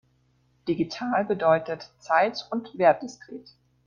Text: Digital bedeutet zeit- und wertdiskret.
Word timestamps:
Digital 0.67 1.25
bedeutet 1.25 1.91
zeit- 1.99 2.47
und 2.49 2.75
wertdiskret. 2.75 3.53